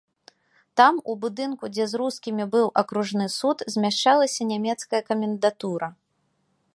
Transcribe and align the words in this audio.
Там, 0.79 0.95
у 1.11 1.15
будынку, 1.25 1.69
дзе 1.75 1.85
за 1.91 1.97
рускімі 2.03 2.47
быў 2.55 2.65
акружны 2.83 3.27
суд, 3.37 3.57
змяшчалася 3.75 4.41
нямецкая 4.53 5.01
камендатура. 5.11 5.87